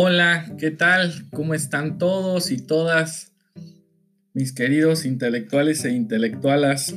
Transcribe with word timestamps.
Hola, 0.00 0.54
¿qué 0.58 0.70
tal? 0.70 1.28
¿Cómo 1.32 1.54
están 1.54 1.98
todos 1.98 2.52
y 2.52 2.58
todas 2.58 3.32
mis 4.32 4.52
queridos 4.52 5.04
intelectuales 5.04 5.84
e 5.84 5.90
intelectualas? 5.90 6.94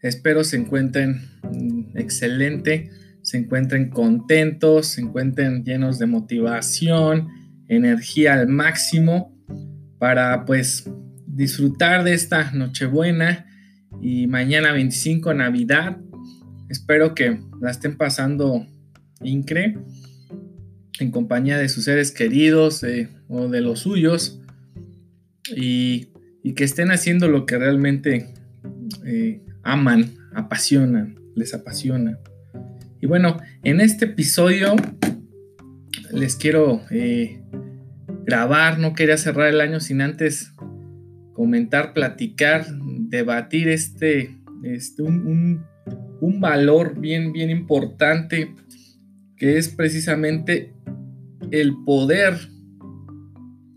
Espero 0.00 0.44
se 0.44 0.58
encuentren 0.58 1.28
mm, 1.42 1.98
excelente, 1.98 2.92
se 3.22 3.36
encuentren 3.36 3.90
contentos, 3.90 4.86
se 4.86 5.00
encuentren 5.00 5.64
llenos 5.64 5.98
de 5.98 6.06
motivación, 6.06 7.26
energía 7.66 8.34
al 8.34 8.46
máximo 8.46 9.36
para 9.98 10.44
pues 10.44 10.88
disfrutar 11.26 12.04
de 12.04 12.14
esta 12.14 12.52
Nochebuena 12.52 13.44
y 14.00 14.28
mañana 14.28 14.70
25 14.70 15.34
Navidad. 15.34 15.96
Espero 16.68 17.16
que 17.16 17.40
la 17.60 17.72
estén 17.72 17.96
pasando 17.96 18.68
increíble 19.20 19.82
en 21.00 21.10
compañía 21.10 21.58
de 21.58 21.68
sus 21.68 21.84
seres 21.84 22.10
queridos 22.12 22.82
eh, 22.82 23.08
o 23.28 23.48
de 23.48 23.60
los 23.60 23.80
suyos 23.80 24.40
y, 25.54 26.08
que 26.56 26.64
estén 26.64 26.90
haciendo 26.90 27.28
lo 27.28 27.44
que 27.44 27.58
realmente 27.58 28.32
eh, 29.04 29.42
aman, 29.62 30.14
apasionan, 30.32 31.20
les 31.36 31.52
apasiona. 31.52 32.18
Y 33.02 33.06
bueno, 33.06 33.36
en 33.62 33.82
este 33.82 34.06
episodio 34.06 34.74
les 36.10 36.36
quiero 36.36 36.80
eh, 36.90 37.42
grabar, 38.24 38.78
no 38.78 38.94
quería 38.94 39.18
cerrar 39.18 39.48
el 39.48 39.60
año 39.60 39.78
sin 39.78 40.00
antes 40.00 40.52
comentar, 41.34 41.92
platicar, 41.92 42.66
debatir 43.10 43.68
este, 43.68 44.38
este 44.64 45.02
un, 45.02 45.64
un 46.22 46.40
valor 46.40 46.98
bien, 46.98 47.32
bien 47.32 47.50
importante 47.50 48.54
que 49.36 49.58
es 49.58 49.68
precisamente 49.68 50.72
el 51.50 51.74
poder, 51.84 52.34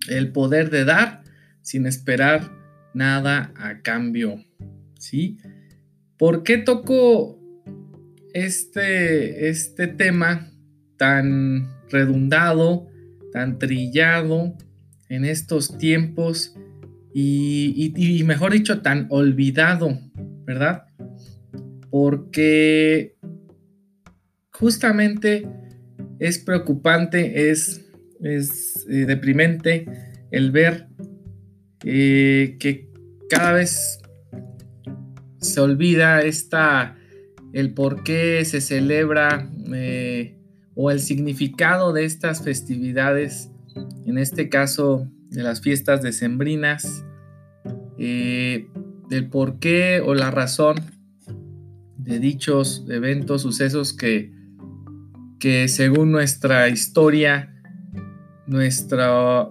el 0.09 0.31
poder 0.31 0.69
de 0.69 0.85
dar 0.85 1.23
sin 1.61 1.85
esperar 1.85 2.51
nada 2.93 3.53
a 3.55 3.81
cambio. 3.81 4.43
¿Sí? 4.99 5.37
¿Por 6.17 6.43
qué 6.43 6.57
toco 6.57 7.39
este, 8.33 9.49
este 9.49 9.87
tema 9.87 10.51
tan 10.97 11.67
redundado, 11.89 12.87
tan 13.31 13.57
trillado 13.57 14.55
en 15.09 15.25
estos 15.25 15.77
tiempos 15.77 16.55
y, 17.13 17.93
y 17.95 18.23
mejor 18.23 18.53
dicho, 18.53 18.81
tan 18.81 19.07
olvidado, 19.09 19.99
¿verdad? 20.45 20.85
Porque 21.89 23.17
justamente 24.51 25.47
es 26.21 26.37
preocupante, 26.37 27.49
es, 27.49 27.83
eh, 28.21 29.05
deprimente 29.07 29.87
el 30.29 30.51
ver 30.51 30.87
eh, 31.83 32.57
que 32.59 32.91
cada 33.27 33.53
vez 33.53 33.99
se 35.39 35.59
olvida 35.59 36.21
esta, 36.21 36.95
el 37.53 37.73
por 37.73 38.03
qué 38.03 38.45
se 38.45 38.61
celebra 38.61 39.49
eh, 39.73 40.37
o 40.75 40.91
el 40.91 40.99
significado 40.99 41.91
de 41.91 42.05
estas 42.05 42.43
festividades, 42.43 43.49
en 44.05 44.19
este 44.19 44.47
caso 44.47 45.09
de 45.31 45.41
las 45.41 45.61
fiestas 45.61 46.03
decembrinas, 46.03 47.03
del 47.97 49.29
por 49.29 49.59
qué 49.59 50.01
o 50.03 50.15
la 50.15 50.31
razón 50.31 50.75
de 51.97 52.19
dichos 52.19 52.85
eventos, 52.89 53.43
sucesos 53.43 53.93
que 53.93 54.40
que 55.41 55.67
según 55.67 56.11
nuestra 56.11 56.69
historia, 56.69 57.51
nuestra, 58.45 59.49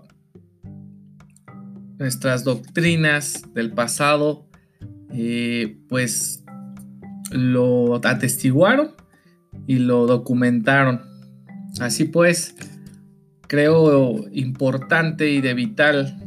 nuestras 1.99 2.45
doctrinas 2.45 3.43
del 3.53 3.73
pasado, 3.73 4.47
eh, 5.12 5.79
pues 5.89 6.45
lo 7.33 7.97
atestiguaron 7.97 8.93
y 9.67 9.81
lo 9.81 10.06
documentaron. 10.06 11.00
Así 11.81 12.05
pues, 12.05 12.55
creo 13.49 14.29
importante 14.31 15.29
y 15.29 15.41
de 15.41 15.55
vital 15.55 16.23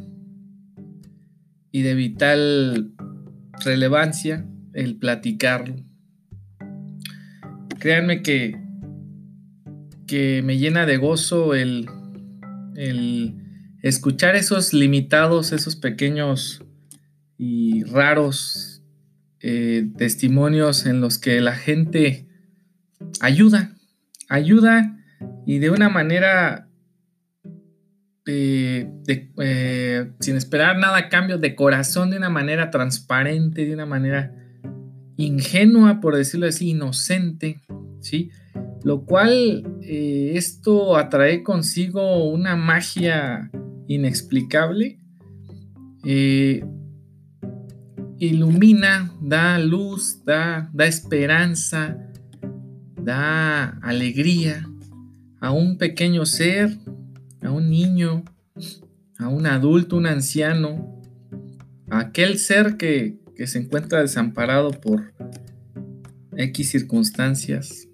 y 1.72 1.84
de 1.84 1.96
vital 1.96 2.92
relevancia 3.64 4.46
el 4.74 4.98
platicarlo. 4.98 5.78
Créanme 7.80 8.22
que 8.22 8.63
que 10.08 10.42
me 10.44 10.58
llena 10.58 10.86
de 10.86 10.98
gozo 10.98 11.54
el, 11.54 11.90
escuchar 13.82 14.36
esos 14.36 14.74
limitados, 14.74 15.52
esos 15.52 15.76
pequeños 15.76 16.64
y 17.38 17.84
raros 17.84 18.84
eh, 19.40 19.90
testimonios 19.98 20.86
en 20.86 21.02
los 21.02 21.20
que 21.20 21.42
la 21.42 21.56
gente 21.56 22.28
ayuda, 23.20 23.76
ayuda 24.30 24.98
y 25.46 25.60
de 25.60 25.70
una 25.70 25.90
manera 25.90 26.70
eh, 28.26 28.90
eh, 29.08 30.12
sin 30.20 30.38
esperar 30.38 30.78
nada 30.78 30.98
a 30.98 31.10
cambio, 31.10 31.38
de 31.38 31.56
corazón, 31.56 32.12
de 32.12 32.18
una 32.18 32.30
manera 32.30 32.72
transparente, 32.72 33.66
de 33.66 33.74
una 33.74 33.86
manera 33.86 34.34
ingenua, 35.18 36.00
por 36.00 36.16
decirlo 36.16 36.48
así, 36.48 36.70
inocente, 36.70 37.62
¿sí? 38.00 38.32
lo 38.84 39.06
cual 39.06 39.64
eh, 39.86 40.38
esto 40.38 40.96
atrae 40.96 41.44
consigo 41.44 42.30
una 42.30 42.56
magia 42.56 43.52
inexplicable, 43.88 45.00
eh, 46.06 46.66
ilumina, 48.18 49.14
da 49.22 49.60
luz, 49.60 50.24
da, 50.24 50.70
da 50.74 50.86
esperanza, 50.86 51.98
da 52.96 53.78
alegría 53.82 54.66
a 55.42 55.52
un 55.52 55.78
pequeño 55.78 56.26
ser, 56.26 56.78
a 57.42 57.52
un 57.52 57.70
niño, 57.70 58.24
a 59.20 59.28
un 59.28 59.46
adulto, 59.46 59.98
un 59.98 60.06
anciano, 60.06 61.02
a 61.90 62.00
aquel 62.00 62.38
ser 62.38 62.78
que, 62.78 63.20
que 63.36 63.48
se 63.48 63.60
encuentra 63.60 64.00
desamparado 64.00 64.72
por 64.72 65.14
X 66.38 66.70
circunstancias 66.70 67.90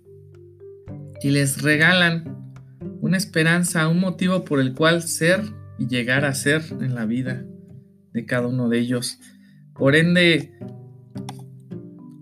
y 1.21 1.29
les 1.29 1.61
regalan 1.61 2.53
una 3.01 3.17
esperanza, 3.17 3.87
un 3.87 3.99
motivo 3.99 4.45
por 4.45 4.59
el 4.59 4.73
cual 4.73 5.03
ser 5.03 5.41
y 5.77 5.87
llegar 5.87 6.25
a 6.25 6.33
ser 6.33 6.61
en 6.81 6.95
la 6.95 7.05
vida 7.05 7.45
de 8.13 8.25
cada 8.25 8.47
uno 8.47 8.69
de 8.69 8.79
ellos. 8.79 9.19
Por 9.73 9.95
ende, 9.95 10.51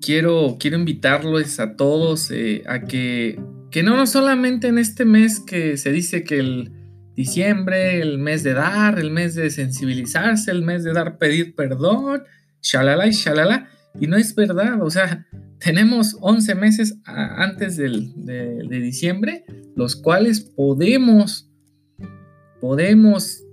quiero, 0.02 0.57
quiero 0.59 0.78
invitarlos 0.78 1.59
a 1.59 1.75
todos 1.75 2.31
eh, 2.31 2.63
a 2.68 2.81
que, 2.81 3.40
que 3.72 3.84
no, 3.84 3.97
no 3.97 4.07
solamente 4.07 4.68
en 4.68 4.78
este 4.78 5.06
mes 5.06 5.40
que 5.40 5.78
se 5.78 5.91
dice 5.91 6.24
que 6.24 6.40
el 6.40 6.72
diciembre, 7.16 8.00
el 8.00 8.19
mes 8.19 8.44
de 8.44 8.53
dar, 8.53 9.00
el 9.00 9.09
mes 9.09 9.34
de 9.34 9.50
sensibilizarse, 9.50 10.52
el 10.52 10.62
mes 10.62 10.84
de 10.84 10.94
dar, 10.94 11.18
pedir 11.18 11.56
perdón, 11.56 12.24
shalala 12.62 13.07
y 13.07 13.12
shalala, 13.12 13.69
y 14.00 14.06
no 14.06 14.18
es 14.18 14.36
verdad, 14.36 14.81
o 14.81 14.90
sea, 14.91 15.25
tenemos 15.59 16.18
11 16.22 16.56
meses 16.56 16.97
antes 17.06 17.78
de, 17.78 18.68
diciembre, 18.69 19.45
los 19.75 19.95
cuales 19.95 20.41
podemos, 20.41 21.50
podemos 22.62 23.44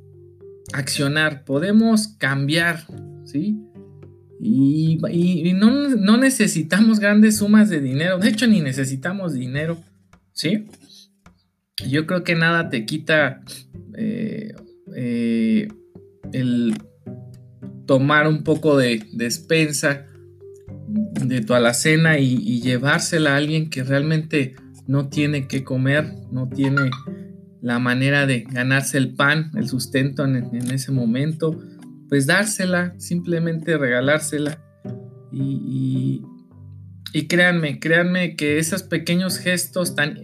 accionar, 0.72 1.44
podemos 1.44 2.08
cambiar, 2.08 2.86
¿sí? 3.24 3.58
Y, 4.40 4.98
no, 5.54 6.16
necesitamos 6.16 7.00
grandes 7.00 7.38
sumas 7.38 7.70
de 7.70 7.80
dinero, 7.80 8.18
de 8.18 8.28
hecho 8.28 8.46
ni 8.46 8.60
necesitamos 8.60 9.32
dinero, 9.32 9.78
¿sí? 10.32 10.66
Yo 11.88 12.06
creo 12.06 12.22
que 12.24 12.34
nada 12.34 12.68
te 12.68 12.84
quita 12.84 13.42
eh, 13.96 14.54
eh, 14.94 15.68
el 16.32 16.74
tomar 17.86 18.28
un 18.28 18.44
poco 18.44 18.76
de 18.76 19.04
despensa, 19.12 20.06
de 21.22 21.40
tu 21.40 21.54
alacena 21.54 22.18
y, 22.18 22.60
llevársela 22.60 23.34
a 23.34 23.36
alguien 23.36 23.70
que 23.70 23.82
realmente 23.82 24.56
no 24.86 25.08
tiene 25.08 25.46
que 25.48 25.64
comer, 25.64 26.14
no 26.30 26.48
tiene 26.48 26.90
la 27.62 27.78
manera 27.78 28.26
de 28.26 28.42
ganarse 28.42 28.98
el 28.98 29.14
pan, 29.14 29.50
el 29.56 29.68
sustento 29.68 30.24
en, 30.24 30.54
ese 30.70 30.92
momento, 30.92 31.58
pues 32.08 32.26
dársela, 32.26 32.94
simplemente 32.98 33.78
regalársela. 33.78 34.60
Y, 35.32 36.22
y, 37.12 37.26
créanme, 37.26 37.80
créanme 37.80 38.36
que 38.36 38.58
esos 38.58 38.82
pequeños 38.82 39.38
gestos 39.38 39.94
tan... 39.94 40.18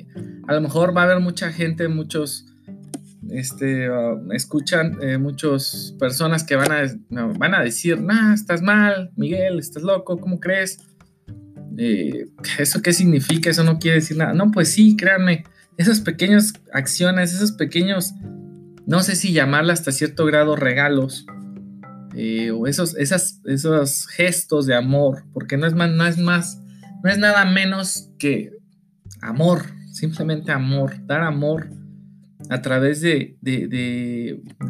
A 0.46 0.54
lo 0.54 0.60
mejor 0.60 0.96
va 0.96 1.02
a 1.02 1.04
haber 1.04 1.20
mucha 1.20 1.52
gente, 1.52 1.88
muchos 1.88 2.49
este, 3.32 3.90
uh, 3.90 4.32
escuchan 4.32 4.98
eh, 5.02 5.18
muchas 5.18 5.94
personas 5.98 6.44
que 6.44 6.56
van 6.56 6.72
a, 6.72 6.82
van 7.38 7.54
a 7.54 7.62
decir, 7.62 8.00
nah, 8.00 8.34
estás 8.34 8.62
mal, 8.62 9.10
Miguel, 9.16 9.58
estás 9.58 9.82
loco, 9.82 10.18
¿cómo 10.18 10.40
crees? 10.40 10.78
Eh, 11.78 12.26
¿Eso 12.58 12.82
qué 12.82 12.92
significa? 12.92 13.50
Eso 13.50 13.64
no 13.64 13.78
quiere 13.78 13.96
decir 13.96 14.16
nada. 14.16 14.34
No, 14.34 14.50
pues 14.50 14.72
sí, 14.72 14.96
créanme, 14.96 15.44
esas 15.76 16.00
pequeñas 16.00 16.52
acciones, 16.72 17.32
esos 17.32 17.52
pequeños, 17.52 18.12
no 18.86 19.02
sé 19.02 19.16
si 19.16 19.32
llamarla 19.32 19.72
hasta 19.72 19.92
cierto 19.92 20.26
grado 20.26 20.56
regalos, 20.56 21.26
eh, 22.14 22.50
o 22.50 22.66
esos, 22.66 22.96
esas, 22.96 23.40
esos 23.44 24.06
gestos 24.08 24.66
de 24.66 24.74
amor, 24.74 25.24
porque 25.32 25.56
no 25.56 25.66
es 25.66 25.74
más, 25.74 25.90
no 25.90 26.06
es 26.06 26.18
más, 26.18 26.60
no 27.02 27.10
es 27.10 27.18
nada 27.18 27.44
menos 27.44 28.10
que 28.18 28.50
amor, 29.22 29.62
simplemente 29.92 30.50
amor, 30.52 31.06
dar 31.06 31.22
amor 31.22 31.79
a 32.48 32.62
través 32.62 33.00
de, 33.00 33.36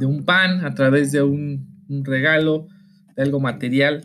un 0.03 0.25
pan, 0.25 0.65
a 0.65 0.75
través 0.75 1.13
de 1.13 1.23
un, 1.23 1.69
regalo, 2.05 2.67
de 3.17 3.23
algo 3.23 3.41
material, 3.41 4.03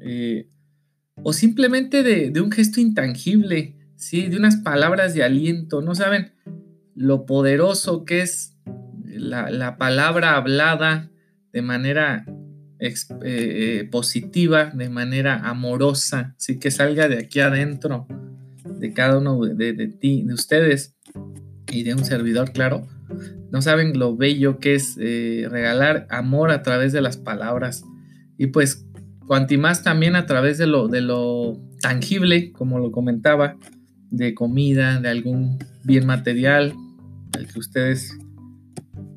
eh, 0.00 0.48
o 1.22 1.32
simplemente 1.32 2.02
de, 2.02 2.40
un 2.40 2.50
gesto 2.50 2.80
intangible, 2.80 3.76
¿sí? 3.96 4.28
de 4.28 4.36
unas 4.36 4.56
palabras 4.56 5.14
de 5.14 5.22
aliento. 5.22 5.82
No 5.82 5.94
saben 5.94 6.32
lo 6.94 7.26
poderoso 7.26 8.04
que 8.04 8.22
es 8.22 8.56
la, 9.04 9.76
palabra 9.78 10.36
hablada 10.36 11.10
de 11.52 11.62
manera 11.62 12.24
eh, 12.78 12.94
eh, 13.24 13.88
positiva, 13.90 14.66
de 14.74 14.88
manera 14.88 15.48
amorosa, 15.48 16.34
¿sí? 16.38 16.58
que 16.58 16.70
salga 16.70 17.08
de 17.08 17.18
aquí 17.18 17.40
adentro 17.40 18.06
de 18.64 18.92
cada 18.92 19.18
uno 19.18 19.40
de, 19.40 19.86
ti, 19.88 20.22
de 20.24 20.34
ustedes 20.34 20.96
y 21.70 21.84
de 21.84 21.94
un 21.94 22.04
servidor, 22.04 22.52
claro. 22.52 22.88
No 23.50 23.62
saben 23.62 23.98
lo 23.98 24.16
bello 24.16 24.58
que 24.58 24.74
es 24.74 24.96
eh, 25.00 25.46
regalar 25.50 26.06
amor 26.10 26.50
a 26.50 26.62
través 26.62 26.92
de 26.92 27.00
las 27.00 27.16
palabras. 27.16 27.84
Y 28.38 28.48
pues, 28.48 28.86
cuanti 29.26 29.56
más 29.56 29.82
también 29.82 30.16
a 30.16 30.26
través 30.26 30.58
de 30.58 30.66
lo, 30.66 30.88
de 30.88 31.00
lo 31.00 31.60
tangible, 31.80 32.52
como 32.52 32.78
lo 32.78 32.92
comentaba, 32.92 33.56
de 34.10 34.34
comida, 34.34 35.00
de 35.00 35.08
algún 35.08 35.58
bien 35.84 36.06
material, 36.06 36.74
el 37.38 37.46
que 37.46 37.58
ustedes, 37.58 38.16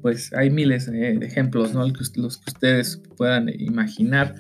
pues 0.01 0.33
hay 0.33 0.49
miles 0.49 0.89
de 0.89 1.13
ejemplos, 1.25 1.73
¿no? 1.73 1.85
Los 1.87 2.37
que 2.37 2.49
ustedes 2.49 3.01
puedan 3.17 3.49
imaginar. 3.49 4.35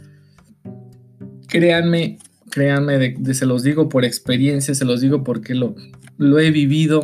Créanme 1.47 2.17
Créanme, 2.55 3.17
se 3.33 3.45
los 3.45 3.63
digo 3.63 3.89
por 3.89 4.05
experiencia, 4.05 4.73
se 4.73 4.85
los 4.85 5.01
digo 5.01 5.25
porque 5.25 5.53
lo, 5.53 5.75
lo 6.17 6.39
he 6.39 6.51
vivido 6.51 7.01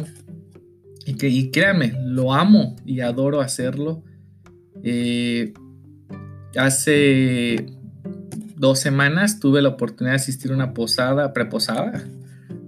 y, 1.05 1.15
que, 1.15 1.29
y 1.29 1.51
créanme, 1.51 1.93
lo 2.03 2.33
amo 2.33 2.75
y 2.85 3.01
adoro 3.01 3.41
hacerlo. 3.41 4.03
Eh, 4.83 5.53
hace 6.55 7.65
dos 8.55 8.79
semanas 8.79 9.39
tuve 9.39 9.61
la 9.61 9.69
oportunidad 9.69 10.13
de 10.13 10.21
asistir 10.21 10.51
a 10.51 10.55
una 10.55 10.73
posada, 10.73 11.33
preposada, 11.33 12.03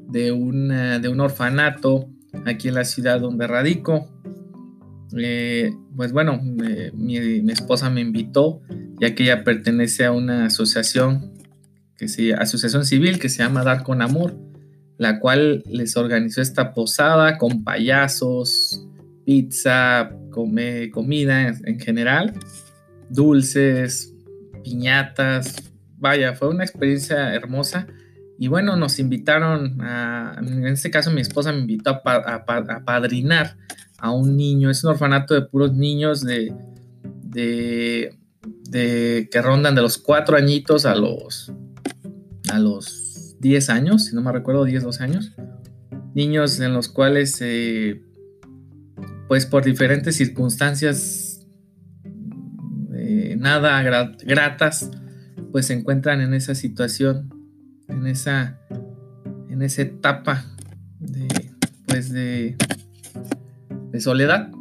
de, 0.08 0.26
de 0.26 1.10
un 1.10 1.20
orfanato 1.20 2.10
aquí 2.46 2.68
en 2.68 2.76
la 2.76 2.86
ciudad 2.86 3.20
donde 3.20 3.48
radico. 3.48 4.10
Eh, 5.18 5.72
pues 5.96 6.12
bueno, 6.12 6.42
mi, 6.42 7.20
mi, 7.42 7.52
esposa 7.52 7.90
me 7.90 8.02
invitó, 8.02 8.62
ya 9.00 9.14
que 9.14 9.24
ella 9.24 9.44
pertenece 9.44 10.06
a 10.06 10.12
una 10.12 10.48
asociación 10.48 11.34
que 11.98 12.34
asociación 12.34 12.86
civil 12.86 13.20
que 13.20 13.30
se 13.30 13.44
llama 13.44 13.64
Dar 13.64 13.84
con 13.84 14.02
Amor, 14.02 14.36
la 15.04 15.20
cual 15.20 15.64
les 15.68 15.96
organizó 15.96 16.42
esta 16.42 16.74
posada 16.74 17.38
con 17.38 17.64
payasos, 17.64 18.88
pizza, 19.26 20.12
come, 20.32 20.90
comida 20.90 21.50
en, 21.50 21.80
general, 21.80 22.34
dulces, 23.10 24.14
piñatas. 24.64 25.72
Vaya, 25.98 26.34
fue 26.34 26.50
una 26.50 26.64
experiencia 26.64 27.34
hermosa. 27.34 27.88
Y 28.40 28.48
bueno, 28.48 28.76
nos 28.76 28.98
invitaron 28.98 29.80
a, 29.82 30.38
en 30.40 30.68
este 30.68 30.90
caso 30.90 31.12
mi 31.12 31.22
esposa 31.22 31.52
me 31.52 31.60
invitó 31.60 32.02
a, 32.04 32.46
padrinar 32.86 33.58
a 34.00 34.12
un 34.12 34.36
niño, 34.36 34.70
es 34.70 34.84
un 34.84 34.92
orfanato 34.92 35.34
de 35.34 35.44
puros 35.44 35.74
niños 35.74 36.24
de, 36.24 36.54
de, 37.24 39.30
que 39.32 39.42
rondan 39.42 39.76
de 39.76 39.82
los 39.82 39.98
cuatro 39.98 40.36
añitos 40.36 40.86
a 40.86 40.96
los 40.96 41.54
a 42.52 42.60
los 42.60 43.03
10 43.44 43.70
años, 43.70 44.06
si 44.06 44.16
no 44.16 44.22
me 44.22 44.32
recuerdo, 44.32 44.64
10, 44.64 44.84
12 44.84 45.04
años. 45.04 45.34
Niños 46.16 46.60
en 46.62 46.74
los 46.74 46.88
cuales, 46.88 47.38
eh, 47.42 48.02
pues 49.28 49.46
por 49.46 49.66
diferentes 49.66 50.16
circunstancias 50.16 51.46
eh, 52.94 53.36
nada 53.38 53.82
gratas, 53.84 54.90
pues 55.52 55.68
se 55.68 55.74
encuentran 55.74 56.22
en 56.22 56.34
esa 56.34 56.56
situación, 56.56 57.30
en 57.90 58.08
esa, 58.08 58.60
en 59.50 59.62
esa 59.62 59.82
etapa 59.82 60.46
de, 61.00 61.28
pues 61.86 62.14
de, 62.14 62.56
de 63.92 64.00
soledad. 64.00 64.52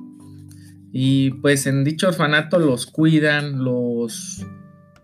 Y 0.90 1.31
pues 1.40 1.67
en 1.67 1.85
dicho 1.85 2.08
orfanato 2.08 2.58
los 2.58 2.87
cuidan, 2.87 3.62
los 3.62 4.44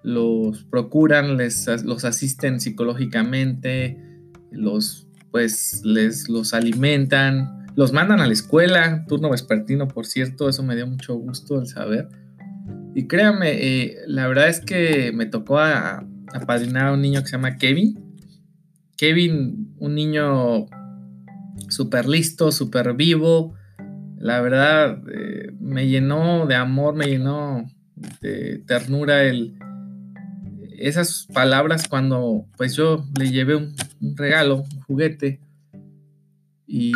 los 0.03 0.65
procuran, 0.65 1.37
les, 1.37 1.67
los 1.85 2.05
asisten 2.05 2.61
psicológicamente, 2.61 3.99
los 4.51 5.07
pues 5.31 5.83
les 5.85 6.29
los 6.29 6.55
alimentan, 6.55 7.67
los 7.77 7.93
mandan 7.93 8.21
a 8.21 8.27
la 8.27 8.33
escuela, 8.33 9.05
turno 9.07 9.31
vespertino, 9.31 9.89
por 9.89 10.07
cierto, 10.07 10.49
eso 10.49 10.63
me 10.63 10.75
dio 10.75 10.87
mucho 10.87 11.15
gusto 11.15 11.61
el 11.61 11.67
saber. 11.67 12.09
Y 12.95 13.07
créanme, 13.07 13.53
eh, 13.53 13.97
la 14.07 14.27
verdad 14.27 14.49
es 14.49 14.61
que 14.61 15.13
me 15.15 15.27
tocó 15.27 15.59
apadrinar 15.59 16.87
a 16.87 16.93
un 16.93 17.03
niño 17.03 17.21
que 17.21 17.27
se 17.27 17.33
llama 17.37 17.57
Kevin. 17.57 18.17
Kevin, 18.97 19.75
un 19.79 19.95
niño 19.95 20.67
súper 21.69 22.09
listo, 22.09 22.51
súper 22.51 22.95
vivo. 22.95 23.55
La 24.17 24.41
verdad, 24.41 25.01
eh, 25.13 25.53
me 25.61 25.87
llenó 25.87 26.47
de 26.47 26.57
amor, 26.57 26.97
me 26.97 27.07
llenó 27.07 27.65
de 28.21 28.65
ternura 28.67 29.23
el, 29.23 29.57
esas 30.79 31.27
palabras 31.33 31.89
cuando 31.89 32.47
pues 32.57 32.75
yo 32.75 33.05
le 33.19 33.31
llevé 33.31 33.57
un, 33.57 33.75
regalo, 34.17 34.57
un 34.57 34.81
juguete 34.83 35.41
y 36.67 36.93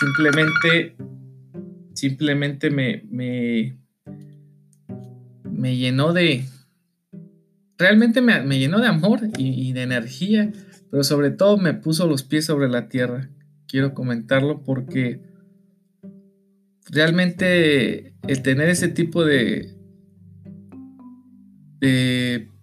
simplemente 0.00 0.96
simplemente 1.94 2.70
me, 2.70 3.04
me, 3.10 3.76
me 5.50 5.76
llenó 5.76 6.12
de 6.12 6.44
realmente 7.76 8.20
me, 8.20 8.58
llenó 8.58 8.80
de 8.80 8.88
amor 8.88 9.20
y, 9.36 9.72
de 9.72 9.82
energía, 9.82 10.52
pero 10.90 11.04
sobre 11.04 11.30
todo 11.30 11.56
me 11.58 11.74
puso 11.74 12.06
los 12.06 12.22
pies 12.22 12.44
sobre 12.44 12.68
la 12.68 12.88
tierra. 12.88 13.30
Quiero 13.66 13.94
comentarlo 13.94 14.62
porque 14.62 15.20
realmente 16.90 18.14
el 18.26 18.42
tener 18.42 18.68
ese 18.68 18.88
tipo 18.88 19.24
de 19.24 19.76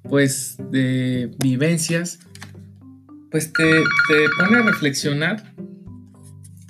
pues 0.10 0.58
de 0.72 1.32
vivencias, 1.40 2.20
pues 3.32 3.52
te, 3.52 3.64
pone 4.38 4.60
a 4.60 4.62
reflexionar 4.62 5.54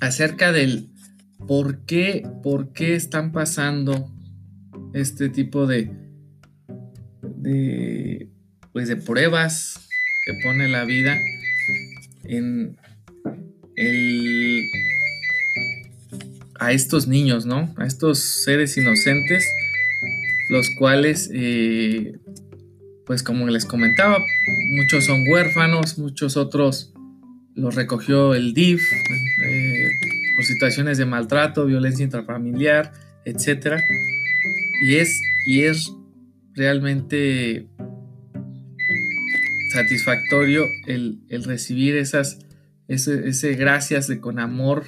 acerca 0.00 0.52
del 0.52 0.90
por 1.46 1.84
qué, 1.84 2.28
por 2.42 2.72
qué 2.72 2.94
están 2.94 3.32
pasando 3.32 4.10
este 4.94 5.28
tipo 5.28 5.66
de, 5.66 5.90
de, 7.22 8.28
pues 8.72 8.88
de 8.88 8.96
pruebas 8.96 9.88
que 10.24 10.32
pone 10.42 10.68
la 10.68 10.84
vida 10.84 11.18
en 12.24 12.76
el, 13.76 14.64
a 16.58 16.72
estos 16.72 17.06
niños, 17.06 17.46
¿no? 17.46 17.74
A 17.76 17.86
estos 17.86 18.18
seres 18.44 18.76
inocentes, 18.76 19.46
los 20.48 20.68
cuales 20.78 21.30
eh, 21.32 22.18
pues 23.06 23.22
como 23.22 23.46
les 23.46 23.64
comentaba, 23.64 24.18
muchos 24.76 25.06
son 25.06 25.22
huérfanos, 25.28 25.96
muchos 25.96 26.36
otros 26.36 26.92
los 27.54 27.74
recogió 27.74 28.34
el 28.34 28.52
DIF 28.52 28.82
eh, 29.44 29.88
por 30.34 30.44
situaciones 30.44 30.98
de 30.98 31.06
maltrato, 31.06 31.64
violencia 31.64 32.04
intrafamiliar, 32.04 32.92
etc. 33.24 33.80
Y 34.84 34.96
es, 34.96 35.18
y 35.46 35.62
es 35.62 35.92
realmente 36.54 37.68
satisfactorio 39.72 40.64
el, 40.86 41.20
recibir 41.44 41.96
esas, 41.96 42.40
ese, 42.88 43.54
gracias 43.54 44.08
de 44.08 44.20
con 44.20 44.40
amor, 44.40 44.84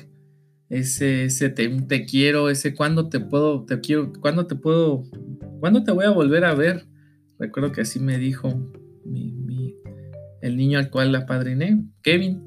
ese, 0.68 1.24
ese 1.24 1.50
te, 1.50 1.68
te 1.68 2.04
quiero, 2.04 2.50
ese 2.50 2.74
cuándo 2.74 3.08
te 3.08 3.20
puedo, 3.20 3.64
te 3.64 3.80
quiero, 3.80 4.12
cuándo 4.20 4.46
te 4.46 4.56
puedo, 4.56 5.04
cuándo 5.60 5.84
te 5.84 5.92
voy 5.92 6.04
a 6.04 6.10
volver 6.10 6.44
a 6.44 6.54
ver 6.54 6.84
Recuerdo 7.38 7.72
que 7.72 7.82
así 7.82 8.00
me 8.00 8.18
dijo 8.18 8.48
el 10.42 10.56
niño 10.56 10.78
al 10.78 10.90
cual 10.90 11.12
la 11.12 11.26
padriné, 11.26 11.84
Kevin, 12.02 12.42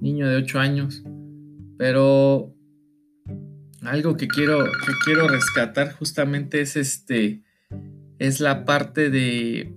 niño 0.00 0.28
de 0.28 0.36
8 0.36 0.58
años. 0.58 1.02
Pero 1.78 2.54
algo 3.82 4.16
que 4.16 4.28
quiero, 4.28 4.64
que 4.64 4.92
quiero 5.04 5.28
rescatar 5.28 5.92
justamente 5.92 6.60
es 6.60 6.76
este, 6.76 7.42
es 8.18 8.40
la 8.40 8.64
parte 8.64 9.10
de, 9.10 9.74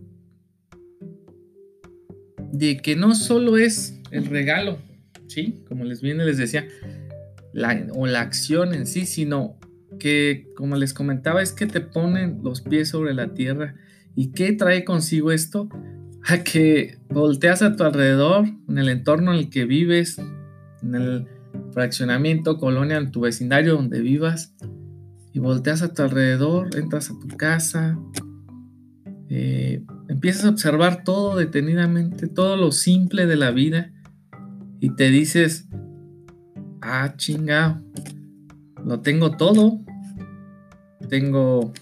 de 2.52 2.78
que 2.78 2.96
no 2.96 3.16
solo 3.16 3.58
es 3.58 4.00
el 4.12 4.26
regalo, 4.26 4.78
¿sí? 5.28 5.64
Como 5.68 5.86
les 5.86 6.02
viene, 6.02 6.26
les 6.26 6.38
decía, 6.38 6.68
la, 7.54 7.88
o 7.94 8.06
la 8.06 8.22
acción 8.22 8.74
en 8.74 8.86
sí, 8.86 9.06
sino 9.06 9.58
que, 10.00 10.48
como 10.56 10.76
les 10.76 10.94
comentaba, 10.94 11.42
es 11.42 11.52
que 11.52 11.66
te 11.66 11.82
ponen 11.82 12.42
los 12.44 12.62
pies 12.62 12.90
sobre 12.90 13.14
la 13.14 13.34
tierra. 13.34 13.76
¿Y 14.16 14.32
qué 14.32 14.54
trae 14.54 14.84
consigo 14.86 15.32
esto? 15.32 15.70
A 16.28 16.44
que 16.44 16.98
volteas 17.10 17.62
a 17.62 17.76
tu 17.76 17.84
alrededor, 17.84 18.46
en 18.68 18.80
el 18.80 18.90
entorno 18.90 19.32
en 19.32 19.38
el 19.38 19.50
que 19.52 19.66
vives, 19.66 20.18
en 20.82 20.96
el 20.96 21.28
fraccionamiento, 21.72 22.58
colonia, 22.58 22.98
en 22.98 23.12
tu 23.12 23.22
vecindario 23.22 23.76
donde 23.76 24.02
vivas, 24.02 24.56
y 25.34 25.40
volteas 25.40 25.84
a 25.84 25.94
tu 25.94 26.02
alrededor, 26.02 26.76
entras 26.76 27.12
a 27.12 27.20
tu 27.20 27.28
casa, 27.38 28.00
eh, 29.30 29.84
empiezas 30.08 30.46
a 30.46 30.50
observar 30.50 31.04
todo 31.04 31.36
detenidamente, 31.36 32.28
todo 32.28 32.56
lo 32.56 32.72
simple 32.72 33.28
de 33.28 33.36
la 33.36 33.52
vida, 33.52 33.92
y 34.80 34.96
te 34.96 35.10
dices, 35.10 35.68
ah, 36.82 37.14
chinga, 37.18 37.84
lo 38.84 39.02
tengo 39.02 39.38
todo, 39.38 39.80
tengo 41.10 41.74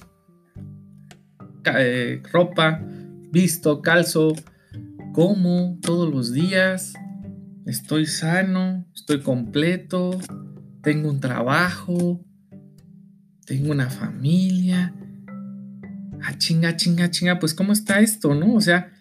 eh, 1.65 2.22
ropa, 2.32 2.82
visto, 3.32 3.82
calzo, 3.82 4.34
como 5.13 5.77
todos 5.82 6.13
los 6.13 6.34
días, 6.34 6.93
estoy 7.65 8.05
sano, 8.05 8.86
estoy 8.96 9.22
completo, 9.22 10.20
tengo 10.82 11.10
un 11.10 11.20
trabajo, 11.20 12.24
tengo 13.46 13.72
una 13.72 13.89
familia. 13.89 14.93
Ah, 16.22 16.38
chinga, 16.38 16.75
chinga, 16.75 17.12
chinga, 17.12 17.39
pues 17.39 17.53
¿cómo 17.53 17.74
está 17.74 18.00
esto, 18.00 18.34
no? 18.34 18.53
O 18.55 18.62
sea, 18.62 18.91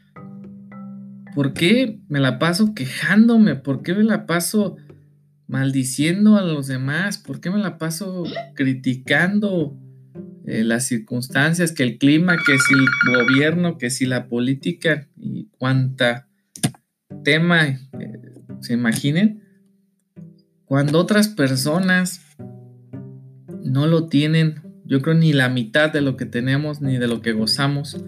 ¿por 1.34 1.52
qué 1.52 2.00
me 2.08 2.20
la 2.20 2.38
paso 2.38 2.74
quejándome? 2.74 3.54
¿Por 3.56 3.82
qué 3.82 3.94
me 3.94 4.02
la 4.02 4.26
paso 4.26 4.76
maldiciendo 5.46 6.36
a 6.36 6.42
los 6.42 6.66
demás? 6.66 7.18
¿Por 7.18 7.40
qué 7.40 7.50
me 7.50 7.58
la 7.58 7.78
paso 7.78 8.24
criticando 8.54 9.78
eh, 10.46 10.64
las 10.64 10.86
circunstancias, 10.86 11.72
que 11.72 11.84
el 11.84 11.98
clima, 11.98 12.36
que 12.36 12.58
si 12.58 12.74
el 12.74 12.86
gobierno, 13.14 13.78
que 13.78 13.90
si 13.90 14.06
la 14.06 14.26
política 14.28 15.08
y 15.16 15.48
cuánta 15.58 16.28
tema 17.22 17.68
eh, 17.68 17.78
se 18.60 18.72
imaginen? 18.72 19.42
Cuando 20.64 20.98
otras 20.98 21.28
personas 21.28 22.20
no 23.62 23.86
lo 23.86 24.08
tienen, 24.08 24.62
yo 24.84 25.00
creo 25.00 25.14
ni 25.14 25.32
la 25.32 25.48
mitad 25.48 25.92
de 25.92 26.00
lo 26.00 26.16
que 26.16 26.26
tenemos 26.26 26.80
ni 26.80 26.98
de 26.98 27.08
lo 27.08 27.20
que 27.22 27.32
gozamos 27.32 28.02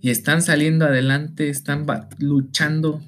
y 0.00 0.10
están 0.10 0.42
saliendo 0.42 0.84
adelante, 0.84 1.48
están 1.48 1.86
luchando 2.18 3.00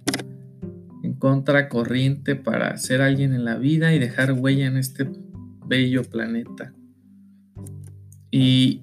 en 1.02 1.12
contra 1.14 1.68
corriente 1.68 2.36
para 2.36 2.76
ser 2.78 3.02
alguien 3.02 3.34
en 3.34 3.44
la 3.44 3.56
vida 3.56 3.94
y 3.94 3.98
dejar 3.98 4.32
huella 4.32 4.66
en 4.66 4.78
este 4.78 5.06
bello 5.66 6.04
planeta. 6.04 6.72
Y, 8.36 8.82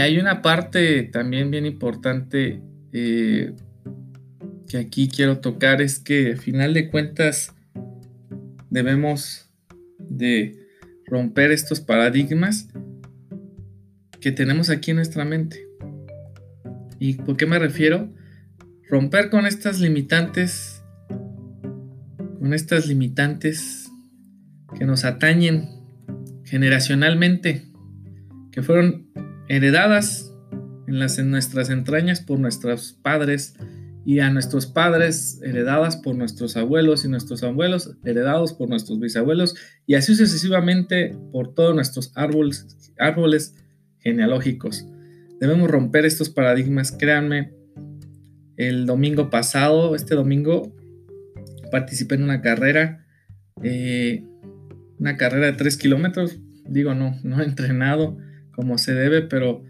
hay 0.00 0.18
una 0.18 0.42
parte 0.42 1.04
también 1.04 1.52
bien 1.52 1.66
importante 1.66 2.60
eh, 2.92 3.52
que 4.66 4.78
aquí 4.78 5.06
quiero 5.06 5.38
tocar, 5.38 5.80
es 5.80 6.00
que 6.00 6.32
al 6.32 6.38
final 6.38 6.74
de 6.74 6.90
cuentas 6.90 7.54
debemos 8.70 9.48
de 9.98 10.66
romper 11.06 11.52
estos 11.52 11.80
paradigmas 11.80 12.68
que 14.20 14.32
tenemos 14.32 14.68
aquí 14.68 14.90
en 14.90 14.96
nuestra 14.96 15.24
mente. 15.24 15.64
¿Y 16.98 17.14
por 17.14 17.36
qué 17.36 17.46
me 17.46 17.60
refiero? 17.60 18.12
Romper 18.88 19.30
con 19.30 19.46
estas 19.46 19.78
limitantes, 19.78 20.82
con 22.40 22.52
estas 22.52 22.88
limitantes 22.88 23.90
que 24.76 24.86
nos 24.86 25.04
atañen 25.04 25.68
generacionalmente, 26.44 27.71
que 28.52 28.62
fueron 28.62 29.08
heredadas 29.48 30.32
en, 30.86 30.98
las, 30.98 31.18
en 31.18 31.30
nuestras 31.30 31.70
entrañas 31.70 32.20
por 32.20 32.38
nuestros 32.38 32.92
padres 33.02 33.54
y 34.04 34.20
a 34.20 34.30
nuestros 34.30 34.66
padres 34.66 35.40
heredadas 35.42 35.96
por 35.96 36.14
nuestros 36.14 36.56
abuelos 36.56 37.04
y 37.04 37.08
nuestros 37.08 37.42
abuelos 37.42 37.96
heredados 38.04 38.52
por 38.52 38.68
nuestros 38.68 39.00
bisabuelos 39.00 39.54
y 39.86 39.94
así 39.94 40.14
sucesivamente 40.14 41.16
por 41.32 41.54
todos 41.54 41.74
nuestros 41.74 42.12
árboles, 42.14 42.92
árboles 42.98 43.54
genealógicos. 44.00 44.86
Debemos 45.40 45.70
romper 45.70 46.04
estos 46.04 46.30
paradigmas, 46.30 46.92
créanme. 46.92 47.52
El 48.56 48.86
domingo 48.86 49.30
pasado, 49.30 49.94
este 49.96 50.14
domingo, 50.14 50.74
participé 51.70 52.16
en 52.16 52.24
una 52.24 52.42
carrera, 52.42 53.06
eh, 53.62 54.24
una 54.98 55.16
carrera 55.16 55.46
de 55.46 55.52
3 55.54 55.76
kilómetros. 55.78 56.38
Digo, 56.68 56.94
no, 56.94 57.18
no 57.24 57.40
he 57.40 57.44
entrenado 57.44 58.18
como 58.54 58.78
se 58.78 58.94
debe, 58.94 59.22
pero 59.22 59.62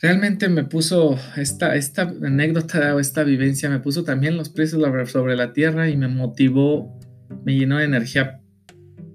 realmente 0.00 0.48
me 0.48 0.64
puso 0.64 1.16
esta, 1.36 1.76
esta 1.76 2.02
anécdota 2.02 2.94
o 2.94 3.00
esta 3.00 3.22
vivencia, 3.22 3.70
me 3.70 3.78
puso 3.78 4.04
también 4.04 4.36
los 4.36 4.48
pies 4.48 4.70
sobre 4.70 5.36
la 5.36 5.52
tierra 5.52 5.88
y 5.88 5.96
me 5.96 6.08
motivó, 6.08 6.98
me 7.44 7.54
llenó 7.54 7.78
de 7.78 7.84
energía 7.84 8.40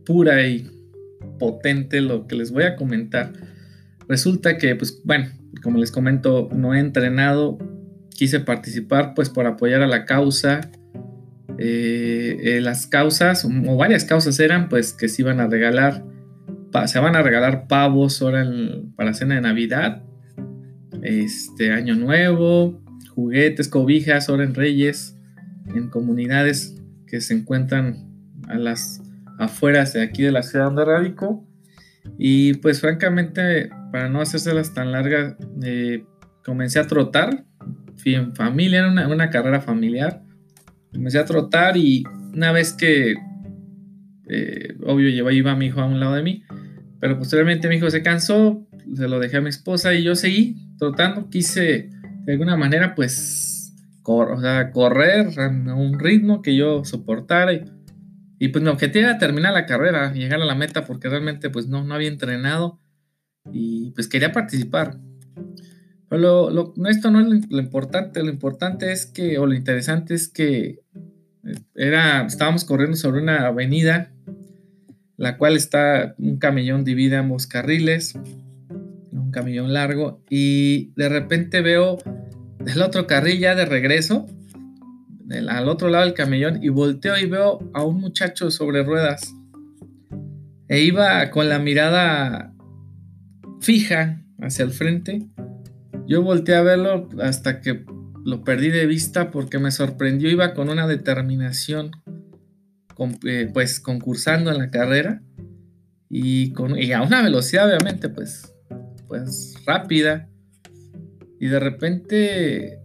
pura 0.06 0.48
y 0.48 0.72
potente 1.38 2.01
lo 2.01 2.27
que 2.27 2.36
les 2.36 2.51
voy 2.51 2.63
a 2.63 2.75
comentar. 2.75 3.34
Resulta 4.08 4.58
que, 4.58 4.75
pues 4.75 5.01
bueno, 5.03 5.27
como 5.62 5.77
les 5.77 5.91
comento, 5.91 6.50
no 6.53 6.74
he 6.74 6.79
entrenado, 6.79 7.58
quise 8.10 8.39
participar 8.39 9.13
pues 9.13 9.29
por 9.29 9.46
apoyar 9.46 9.82
a 9.82 9.88
la 9.88 10.06
causa. 10.06 10.62
Eh, 11.60 12.38
eh, 12.44 12.62
las 12.62 12.88
causas, 12.88 13.44
o 13.46 13.77
varias 13.77 14.06
causas 14.06 14.39
eran 14.39 14.70
pues 14.70 14.94
que 14.94 15.10
se 15.10 15.24
iban 15.24 15.39
a 15.39 15.48
regalar, 15.48 16.03
se 16.86 17.00
van 17.00 17.16
a 17.16 17.24
regalar 17.24 17.68
pavos 17.68 18.22
ahora 18.22 18.46
para 18.96 19.14
cena 19.14 19.36
de 19.36 19.42
Navidad 19.42 20.04
este 21.04 21.72
año 21.72 21.96
nuevo, 21.96 22.82
juguetes, 23.10 23.68
cobijas, 23.68 24.30
ahora 24.30 24.44
en 24.44 24.54
Reyes, 24.54 25.16
en 25.74 25.90
comunidades 25.90 26.76
que 27.08 27.22
se 27.22 27.34
encuentran 27.34 28.08
a 28.48 28.56
las 28.56 29.02
afueras 29.40 29.94
de 29.94 30.02
aquí 30.02 30.24
de 30.24 30.32
la 30.32 30.44
ciudad 30.44 30.66
donde 30.66 30.86
radico. 30.86 31.46
Y 32.18 32.56
pues 32.56 32.82
francamente, 32.82 33.70
para 33.92 34.10
no 34.10 34.22
hacérselas 34.22 34.74
tan 34.74 34.92
largas, 34.92 35.36
eh, 35.64 36.06
comencé 36.44 36.80
a 36.80 36.88
trotar. 36.88 37.46
Fui 37.98 38.16
en 38.16 38.36
familia, 38.36 38.80
era 38.80 39.08
una, 39.08 39.30
carrera 39.30 39.62
familiar. 39.62 40.24
Comencé 40.94 41.20
a 41.20 41.26
trotar 41.26 41.78
y 41.78 42.04
una 42.34 42.52
vez 42.52 42.74
que, 42.74 43.16
eh, 44.30 44.76
obvio, 44.86 45.10
llevaba 45.10 45.34
iba 45.34 45.56
mi 45.56 45.68
hijo 45.68 45.82
a 45.82 45.86
un 45.86 46.00
lado 46.00 46.14
de 46.14 46.24
mí, 46.24 46.44
pero 47.00 47.18
posteriormente 47.18 47.68
mi 47.68 47.75
hijo 47.75 47.89
se 47.89 48.01
cansó, 48.01 48.68
se 48.96 49.08
lo 49.08 49.20
dejé 49.20 49.38
a 49.38 49.42
mi 49.42 49.50
esposa 49.50 49.94
y 49.94 50.04
yo 50.04 50.16
seguí 50.16 50.56
trotando, 50.77 51.30
quise 51.30 51.89
de 52.25 52.32
alguna 52.32 52.58
manera 52.58 52.96
pues 52.96 53.74
correr 54.04 55.39
a 55.39 55.75
un 55.75 56.00
ritmo 56.00 56.42
que 56.42 56.56
yo 56.56 56.86
soportara 56.86 57.51
y, 58.39 58.48
pues 58.50 58.63
mi 58.63 58.70
objetivo 58.70 59.06
era 59.06 59.18
terminar 59.18 59.54
la 59.54 59.66
carrera, 59.66 60.13
llegar 60.13 60.42
a 60.42 60.46
la 60.46 60.56
meta 60.56 60.86
porque 60.86 61.10
realmente 61.10 61.50
pues 61.50 61.68
no, 61.68 61.84
no 61.84 61.94
había 61.94 62.08
entrenado 62.08 62.80
y 63.51 63.92
pues 63.92 64.08
quería 64.08 64.32
participar. 64.32 64.98
Pero 66.10 66.50
lo, 66.50 66.74
esto 66.88 67.12
no 67.12 67.20
es 67.20 67.50
lo, 67.50 67.60
importante, 67.60 68.24
lo 68.24 68.30
importante 68.30 68.92
es 68.92 69.06
que, 69.06 69.38
o 69.39 69.46
lo 69.46 69.54
interesante 69.54 70.13
es 70.13 70.30
que 70.30 70.80
eh, 71.44 71.60
era, 71.75 72.25
estábamos 72.25 72.63
corriendo 72.63 72.96
sobre 72.96 73.22
una 73.22 73.48
avenida, 73.48 74.13
la 75.18 75.38
cual 75.38 75.58
está 75.58 76.16
un 76.18 76.38
camellón 76.38 76.84
divide 76.84 77.18
ambos 77.18 77.48
carriles, 77.48 78.18
camellón 79.38 79.72
largo 79.72 80.24
y 80.30 80.92
de 80.96 81.10
repente 81.10 81.62
veo 81.62 81.98
el 82.66 82.82
otro 82.82 83.06
carril 83.06 83.40
ya 83.40 83.56
de 83.56 83.66
regreso, 83.66 84.26
al 85.30 85.70
otro 85.70 85.90
lado 85.90 86.06
del 86.06 86.14
camellón 86.14 86.64
y 86.64 86.70
volteo 86.70 87.18
y 87.18 87.28
veo 87.28 87.60
a 87.74 87.84
un 87.84 88.00
muchacho 88.00 88.50
sobre 88.50 88.84
ruedas. 88.84 89.36
E 90.68 90.82
iba 90.82 91.30
con 91.30 91.50
la 91.50 91.60
mirada 91.60 92.54
fija 93.62 94.22
hacia 94.42 94.66
el 94.66 94.72
frente. 94.72 95.28
Yo 96.08 96.24
volteé 96.24 96.56
a 96.56 96.62
verlo 96.62 97.08
hasta 97.22 97.62
que 97.62 97.86
lo 98.26 98.44
perdí 98.44 98.70
de 98.70 98.86
vista 98.86 99.32
porque 99.32 99.60
me 99.60 99.72
sorprendió. 99.72 100.30
Iba 100.30 100.54
con 100.54 100.70
una 100.70 100.88
determinación, 100.88 101.92
eh, 103.25 103.50
pues 103.54 103.80
concursando 103.80 104.51
en 104.51 104.58
la 104.58 104.70
carrera 104.70 105.22
y, 106.10 106.54
con, 106.54 106.77
y 106.77 106.92
a 106.94 107.01
una 107.01 107.22
velocidad 107.22 107.68
obviamente 107.68 108.10
pues 108.10 108.54
pues 109.08 109.56
rápida. 109.66 110.30
Y 111.39 111.48
de 111.48 111.60
repente, 111.60 112.80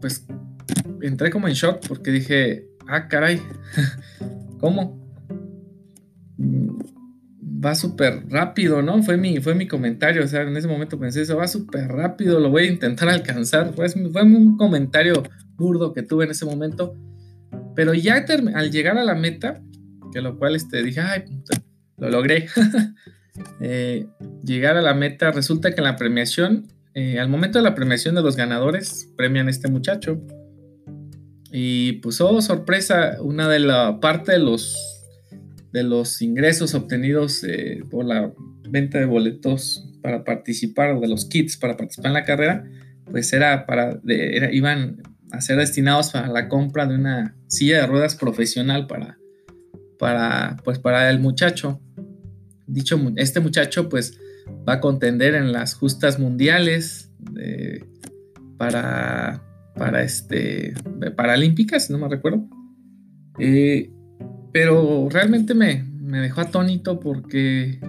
pues 0.00 0.26
entré 1.02 1.30
como 1.30 1.48
en 1.48 1.54
shock 1.54 1.86
porque 1.88 2.10
dije, 2.10 2.68
ah, 2.88 3.08
caray, 3.08 3.40
¿cómo? 4.60 5.02
Mm, 6.36 6.78
va 7.64 7.74
súper 7.74 8.28
rápido, 8.28 8.82
¿no? 8.82 9.02
Fue 9.02 9.16
mi, 9.16 9.40
fue 9.40 9.54
mi 9.54 9.66
comentario, 9.66 10.24
o 10.24 10.26
sea, 10.26 10.42
en 10.42 10.56
ese 10.56 10.68
momento 10.68 10.98
pensé, 10.98 11.22
eso 11.22 11.36
va 11.36 11.48
súper 11.48 11.88
rápido, 11.88 12.38
lo 12.38 12.50
voy 12.50 12.64
a 12.64 12.70
intentar 12.70 13.08
alcanzar. 13.08 13.72
Fue, 13.74 13.88
fue 13.88 14.22
un 14.22 14.56
comentario 14.56 15.22
burdo 15.56 15.92
que 15.92 16.02
tuve 16.02 16.26
en 16.26 16.32
ese 16.32 16.44
momento. 16.44 16.94
Pero 17.76 17.94
ya 17.94 18.24
al 18.54 18.70
llegar 18.72 18.98
a 18.98 19.04
la 19.04 19.14
meta, 19.14 19.62
que 20.12 20.20
lo 20.20 20.38
cual 20.38 20.56
este, 20.56 20.82
dije, 20.82 21.00
ay, 21.00 21.24
lo 21.98 22.10
logré. 22.10 22.48
Eh, 23.60 24.06
llegar 24.42 24.78
a 24.78 24.80
la 24.80 24.94
meta, 24.94 25.30
resulta 25.30 25.70
que 25.74 25.82
en 25.82 25.84
la 25.84 25.96
premiación, 25.96 26.68
eh, 26.94 27.18
al 27.18 27.28
momento 27.28 27.58
de 27.58 27.64
la 27.64 27.74
premiación 27.74 28.14
de 28.14 28.22
los 28.22 28.34
ganadores, 28.34 29.12
premian 29.14 29.48
a 29.48 29.50
este 29.50 29.68
muchacho. 29.68 30.22
Y 31.52 31.92
pues, 32.00 32.18
oh, 32.22 32.40
sorpresa, 32.40 33.18
una 33.20 33.46
de 33.46 33.58
la 33.58 34.00
parte 34.00 34.32
de 34.32 34.38
los, 34.38 34.74
de 35.70 35.82
los 35.82 36.22
ingresos 36.22 36.74
obtenidos 36.74 37.44
eh, 37.44 37.82
por 37.90 38.06
la 38.06 38.32
venta 38.70 38.98
de 38.98 39.04
boletos 39.04 39.86
para 40.00 40.24
participar, 40.24 40.92
o 40.92 41.00
de 41.00 41.08
los 41.08 41.26
kits 41.26 41.58
para 41.58 41.76
participar 41.76 42.08
en 42.08 42.14
la 42.14 42.24
carrera, 42.24 42.64
pues 43.10 43.34
era 43.34 43.66
para, 43.66 44.00
iban 44.50 45.02
a 45.32 45.40
ser 45.40 45.58
destinados 45.58 46.10
para 46.10 46.28
la 46.28 46.48
compra 46.48 46.86
de 46.86 46.96
una 46.96 47.36
silla 47.48 47.80
de 47.80 47.86
ruedas 47.86 48.16
profesional 48.16 48.86
para, 48.86 49.18
para, 49.98 50.56
pues 50.64 50.78
para 50.78 51.10
el 51.10 51.18
muchacho. 51.18 51.80
Dicho, 52.66 53.00
este 53.16 53.40
muchacho 53.40 53.88
pues 53.88 54.18
va 54.68 54.74
a 54.74 54.80
contender 54.80 55.34
en 55.34 55.52
las 55.52 55.74
justas 55.74 56.18
mundiales 56.18 57.10
para, 58.56 59.42
para 59.74 60.02
este, 60.02 60.74
paralímpicas, 61.16 61.90
no 61.90 61.98
me 61.98 62.08
recuerdo. 62.08 62.48
Eh, 63.38 63.92
pero 64.52 65.08
realmente 65.10 65.54
me, 65.54 65.84
me 65.84 66.20
dejó 66.20 66.40
atónito 66.40 66.98
porque 66.98 67.80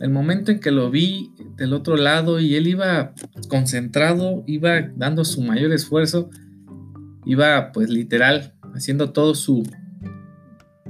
el 0.00 0.10
momento 0.10 0.52
en 0.52 0.60
que 0.60 0.70
lo 0.70 0.90
vi 0.90 1.32
del 1.56 1.72
otro 1.72 1.96
lado 1.96 2.38
y 2.40 2.54
él 2.54 2.66
iba 2.66 3.12
concentrado, 3.48 4.44
iba 4.46 4.82
dando 4.94 5.24
su 5.24 5.42
mayor 5.42 5.72
esfuerzo, 5.72 6.30
iba 7.24 7.72
pues 7.72 7.88
literal 7.88 8.54
haciendo 8.74 9.12
todo 9.12 9.34
su 9.34 9.62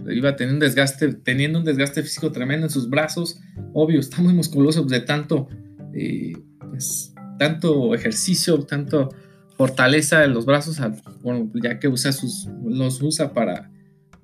iba 0.09 0.37
teniendo 0.37 0.57
un 0.57 0.61
desgaste, 0.61 1.15
teniendo 1.15 1.59
un 1.59 1.65
desgaste 1.65 2.03
físico 2.03 2.31
tremendo 2.31 2.67
en 2.67 2.71
sus 2.71 2.89
brazos, 2.89 3.41
obvio, 3.73 3.99
está 4.01 4.23
muy 4.23 4.35
musculoso 4.35 4.85
de 4.85 5.01
tanto 5.01 5.49
eh, 5.95 6.33
pues, 6.59 7.13
tanto 7.39 7.95
ejercicio, 7.95 8.59
tanto 8.63 9.09
fortaleza 9.57 10.25
en 10.25 10.35
los 10.35 10.45
brazos, 10.45 10.79
ya 11.63 11.79
que 11.79 11.89
usa 11.89 12.13
sus, 12.13 12.49
los 12.65 13.01
usa 13.01 13.33
para 13.33 13.71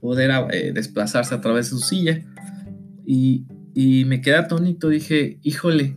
poder 0.00 0.30
eh, 0.52 0.72
desplazarse 0.74 1.34
a 1.34 1.40
través 1.40 1.66
de 1.66 1.70
su 1.70 1.78
silla. 1.78 2.22
Y, 3.06 3.46
y 3.74 4.04
me 4.04 4.20
quedé 4.20 4.36
atónito, 4.36 4.88
dije, 4.88 5.38
híjole, 5.42 5.96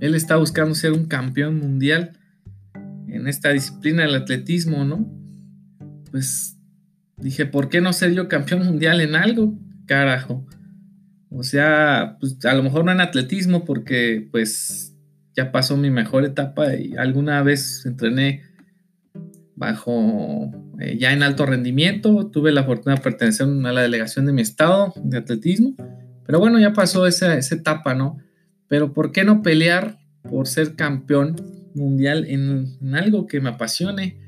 él 0.00 0.14
está 0.14 0.36
buscando 0.36 0.74
ser 0.74 0.92
un 0.92 1.06
campeón 1.06 1.58
mundial 1.58 2.18
en 3.08 3.28
esta 3.28 3.50
disciplina 3.50 4.02
del 4.02 4.14
atletismo, 4.14 4.84
¿no? 4.84 5.08
Pues 6.10 6.58
dije, 7.16 7.46
¿por 7.46 7.68
qué 7.68 7.80
no 7.80 7.92
ser 7.92 8.12
yo 8.12 8.28
campeón 8.28 8.64
mundial 8.64 9.00
en 9.00 9.14
algo? 9.14 9.58
Carajo. 9.86 10.46
O 11.30 11.42
sea, 11.42 12.16
pues 12.20 12.44
a 12.44 12.54
lo 12.54 12.62
mejor 12.62 12.84
no 12.84 12.92
en 12.92 13.00
atletismo 13.00 13.64
porque 13.64 14.28
pues 14.30 14.96
ya 15.36 15.50
pasó 15.50 15.76
mi 15.76 15.90
mejor 15.90 16.24
etapa 16.24 16.74
y 16.76 16.96
alguna 16.96 17.42
vez 17.42 17.84
entrené 17.86 18.42
bajo 19.56 20.50
eh, 20.80 20.96
ya 20.98 21.12
en 21.12 21.22
alto 21.22 21.46
rendimiento, 21.46 22.28
tuve 22.30 22.52
la 22.52 22.64
fortuna 22.64 22.96
de 22.96 23.00
pertenecer 23.00 23.46
a 23.46 23.72
la 23.72 23.82
delegación 23.82 24.26
de 24.26 24.32
mi 24.32 24.42
estado 24.42 24.92
de 24.96 25.18
atletismo 25.18 25.74
pero 26.26 26.38
bueno, 26.38 26.58
ya 26.58 26.72
pasó 26.72 27.06
esa, 27.06 27.36
etapa, 27.38 27.94
¿no? 27.94 28.18
Pero 28.68 28.92
¿por 28.92 29.12
qué 29.12 29.24
no 29.24 29.42
pelear 29.42 29.98
por 30.22 30.46
ser 30.46 30.74
campeón 30.74 31.36
mundial 31.74 32.24
en, 32.26 32.94
algo 32.94 33.26
que 33.26 33.40
me 33.40 33.50
apasione? 33.50 34.18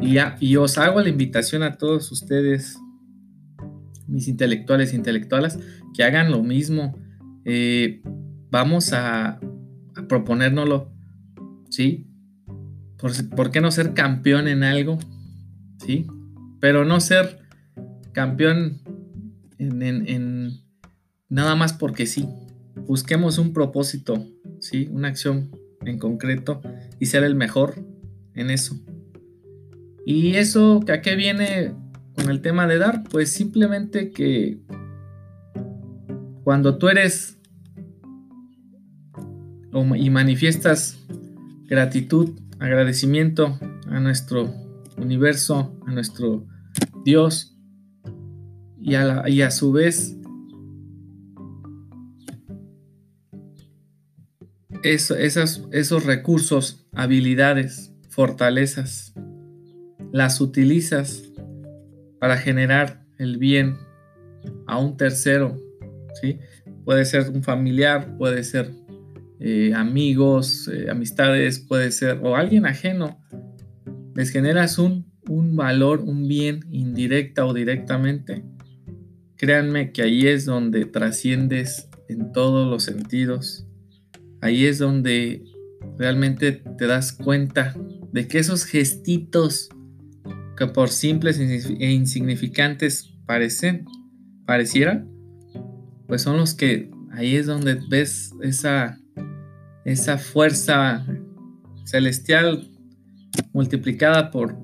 Y, 0.00 0.14
ya, 0.14 0.36
y 0.40 0.56
os 0.56 0.78
hago 0.78 1.00
la 1.00 1.08
invitación 1.08 1.62
a 1.62 1.76
todos 1.76 2.10
ustedes, 2.10 2.78
mis 4.06 4.28
intelectuales 4.28 4.92
e 4.92 4.96
intelectualas, 4.96 5.58
que 5.94 6.02
hagan 6.02 6.30
lo 6.30 6.42
mismo. 6.42 6.98
Eh, 7.44 8.02
vamos 8.50 8.92
a, 8.92 9.38
a 9.96 10.08
proponérnoslo, 10.08 10.92
¿sí? 11.70 12.06
¿Por, 13.36 13.50
qué 13.50 13.60
no 13.60 13.70
ser 13.70 13.92
campeón 13.92 14.48
en 14.48 14.62
algo? 14.62 14.98
¿Sí? 15.78 16.06
Pero 16.58 16.84
no 16.84 17.00
ser 17.00 17.38
campeón 18.12 18.80
en 19.58 20.64
nada 21.28 21.54
más 21.54 21.72
porque 21.72 22.06
sí. 22.06 22.28
Busquemos 22.86 23.38
un 23.38 23.52
propósito, 23.52 24.26
¿sí? 24.60 24.88
Una 24.90 25.08
acción 25.08 25.50
en 25.84 25.98
concreto 25.98 26.60
y 26.98 27.06
ser 27.06 27.24
el 27.24 27.34
mejor 27.34 27.74
en 28.34 28.50
eso. 28.50 28.80
¿Y 30.06 30.34
eso 30.34 30.80
a 30.92 31.00
qué 31.00 31.16
viene 31.16 31.74
con 32.14 32.30
el 32.30 32.40
tema 32.40 32.66
de 32.66 32.78
dar? 32.78 33.04
Pues 33.10 33.32
simplemente 33.32 34.10
que 34.10 34.60
cuando 36.42 36.76
tú 36.76 36.88
eres 36.88 37.38
y 39.96 40.10
manifiestas 40.10 40.98
gratitud, 41.66 42.38
agradecimiento 42.60 43.58
a 43.88 43.98
nuestro 43.98 44.52
universo, 44.96 45.76
a 45.86 45.90
nuestro 45.90 46.46
Dios, 47.04 47.54
y 48.84 48.94
a, 48.96 49.28
y 49.28 49.40
a 49.40 49.50
su 49.50 49.72
vez 49.72 50.16
esos 54.84 56.04
recursos, 56.04 56.86
habilidades, 56.92 57.92
fortalezas, 58.10 59.14
las 60.12 60.40
utilizas 60.40 61.24
para 62.20 62.36
generar 62.36 63.04
el 63.18 63.38
bien 63.38 63.76
a 64.66 64.78
un 64.78 64.96
tercero, 64.96 65.56
¿sí? 66.20 66.38
Puede 66.84 67.06
ser 67.06 67.30
un 67.30 67.42
familiar, 67.42 68.16
puede 68.18 68.44
ser 68.44 68.70
eh, 69.40 69.72
amigos, 69.74 70.68
eh, 70.68 70.90
amistades, 70.90 71.58
puede 71.58 71.90
ser, 71.90 72.20
o 72.22 72.36
alguien 72.36 72.66
ajeno. 72.66 73.18
Les 74.14 74.30
generas 74.30 74.78
un, 74.78 75.10
un 75.28 75.56
valor, 75.56 76.00
un 76.00 76.28
bien 76.28 76.60
indirecta 76.70 77.46
o 77.46 77.54
directamente. 77.54 78.44
Créanme 79.36 79.92
que 79.92 80.02
ahí 80.02 80.26
es 80.26 80.44
donde 80.44 80.84
trasciendes 80.84 81.88
en 82.08 82.32
todos 82.32 82.70
los 82.70 82.84
sentidos 82.84 83.66
ahí 84.44 84.66
es 84.66 84.78
donde 84.78 85.42
realmente 85.96 86.52
te 86.52 86.86
das 86.86 87.12
cuenta 87.12 87.74
de 88.12 88.28
que 88.28 88.38
esos 88.38 88.66
gestitos 88.66 89.70
que 90.58 90.66
por 90.66 90.90
simples 90.90 91.38
e 91.40 91.92
insignificantes 91.92 93.10
parecen, 93.24 93.86
parecieran, 94.44 95.10
pues 96.06 96.20
son 96.20 96.36
los 96.36 96.52
que 96.52 96.90
ahí 97.12 97.36
es 97.36 97.46
donde 97.46 97.80
ves 97.88 98.34
esa, 98.42 99.00
esa 99.86 100.18
fuerza 100.18 101.06
celestial 101.86 102.70
multiplicada 103.54 104.30
por 104.30 104.58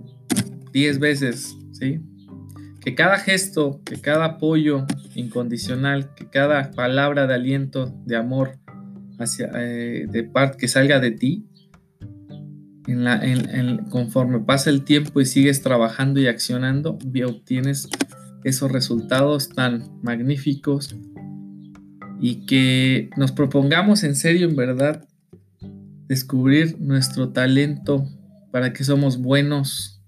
10 0.73 0.99
veces, 0.99 1.57
¿sí? 1.73 2.01
Que 2.83 2.95
cada 2.95 3.19
gesto, 3.19 3.81
que 3.87 3.99
cada 3.99 4.27
apoyo 4.27 4.87
incondicional, 5.15 6.15
que 6.15 6.29
cada 6.29 6.71
palabra 6.73 7.27
de 7.27 7.35
aliento, 7.35 7.95
de 8.05 8.17
amor, 8.17 8.60
hacia, 9.21 9.51
eh, 9.55 10.07
de 10.11 10.25
parte 10.25 10.59
que 10.59 10.69
salga 10.69 11.01
de 11.01 11.13
ti, 11.13 11.47
conforme 13.91 14.41
pasa 14.41 14.71
el 14.71 14.85
tiempo 14.85 15.21
y 15.21 15.27
sigues 15.27 15.63
trabajando 15.63 16.21
y 16.21 16.27
accionando, 16.27 16.99
obtienes 17.27 17.89
esos 18.45 18.71
resultados 18.71 19.51
tan 19.51 19.85
magníficos. 20.03 20.97
Y 22.23 22.45
que 22.47 23.09
nos 23.17 23.33
propongamos 23.33 24.05
en 24.05 24.15
serio, 24.15 24.49
en 24.49 24.57
verdad, 24.57 25.09
descubrir 26.07 26.79
nuestro 26.81 27.31
talento, 27.31 28.07
para 28.51 28.73
que 28.73 28.85
somos 28.85 29.19
buenos, 29.19 30.03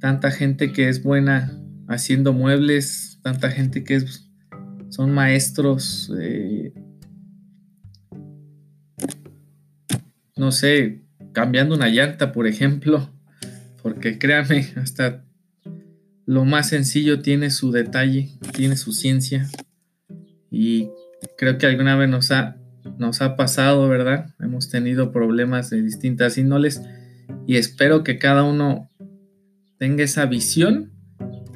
tanta 0.00 0.30
gente 0.30 0.72
que 0.72 0.88
es 0.88 1.02
buena 1.02 1.52
haciendo 1.86 2.32
muebles, 2.32 3.20
tanta 3.22 3.50
gente 3.50 3.84
que 3.84 3.96
es, 3.96 4.30
son 4.88 5.12
maestros 5.12 6.10
eh, 6.18 6.72
no 10.38 10.52
sé, 10.52 11.02
cambiando 11.32 11.74
una 11.74 11.88
llanta, 11.88 12.32
por 12.32 12.46
ejemplo, 12.46 13.10
porque 13.82 14.18
créanme, 14.18 14.68
hasta 14.76 15.24
lo 16.24 16.44
más 16.44 16.68
sencillo 16.68 17.20
tiene 17.20 17.50
su 17.50 17.72
detalle, 17.72 18.30
tiene 18.54 18.76
su 18.76 18.92
ciencia 18.92 19.48
y 20.50 20.88
creo 21.36 21.58
que 21.58 21.66
alguna 21.66 21.96
vez 21.96 22.08
nos 22.08 22.30
ha, 22.30 22.56
nos 22.98 23.20
ha 23.22 23.36
pasado, 23.36 23.88
¿verdad? 23.88 24.34
Hemos 24.38 24.68
tenido 24.68 25.10
problemas 25.10 25.70
de 25.70 25.82
distintas 25.82 26.38
índoles 26.38 26.82
y 27.46 27.56
espero 27.56 28.04
que 28.04 28.18
cada 28.18 28.44
uno 28.44 28.90
tenga 29.78 30.04
esa 30.04 30.26
visión, 30.26 30.92